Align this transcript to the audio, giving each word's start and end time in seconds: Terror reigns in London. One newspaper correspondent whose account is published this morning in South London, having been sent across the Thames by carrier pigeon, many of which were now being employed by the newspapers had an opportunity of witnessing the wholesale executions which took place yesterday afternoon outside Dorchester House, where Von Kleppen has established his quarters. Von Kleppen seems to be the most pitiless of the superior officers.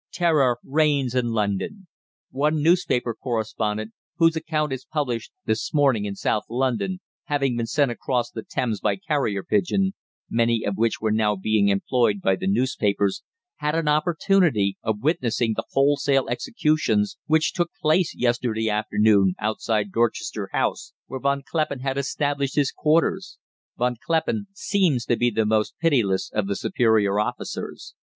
Terror 0.11 0.57
reigns 0.63 1.13
in 1.13 1.27
London. 1.27 1.85
One 2.31 2.63
newspaper 2.63 3.13
correspondent 3.13 3.93
whose 4.15 4.35
account 4.35 4.73
is 4.73 4.83
published 4.83 5.31
this 5.45 5.71
morning 5.75 6.05
in 6.05 6.15
South 6.15 6.45
London, 6.49 7.01
having 7.25 7.55
been 7.55 7.67
sent 7.67 7.91
across 7.91 8.31
the 8.31 8.41
Thames 8.41 8.79
by 8.79 8.95
carrier 8.95 9.43
pigeon, 9.43 9.93
many 10.27 10.63
of 10.65 10.73
which 10.75 11.01
were 11.01 11.11
now 11.11 11.35
being 11.35 11.67
employed 11.67 12.19
by 12.19 12.35
the 12.35 12.47
newspapers 12.47 13.21
had 13.57 13.75
an 13.75 13.87
opportunity 13.87 14.75
of 14.81 15.03
witnessing 15.03 15.53
the 15.55 15.65
wholesale 15.69 16.27
executions 16.29 17.19
which 17.27 17.53
took 17.53 17.69
place 17.79 18.15
yesterday 18.15 18.69
afternoon 18.71 19.35
outside 19.37 19.91
Dorchester 19.91 20.49
House, 20.51 20.93
where 21.05 21.19
Von 21.19 21.43
Kleppen 21.43 21.81
has 21.81 21.97
established 21.97 22.55
his 22.55 22.71
quarters. 22.71 23.37
Von 23.77 23.97
Kleppen 24.03 24.47
seems 24.51 25.05
to 25.05 25.15
be 25.15 25.29
the 25.29 25.45
most 25.45 25.75
pitiless 25.79 26.31
of 26.33 26.47
the 26.47 26.55
superior 26.55 27.19
officers. 27.19 27.93